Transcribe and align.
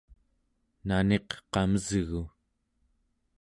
naniq 0.87 1.29
qamesgu 1.51 2.23